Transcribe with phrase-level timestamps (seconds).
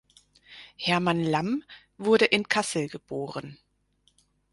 [0.77, 1.63] Hermann Lamm
[1.99, 3.59] wurde in Kassel geboren.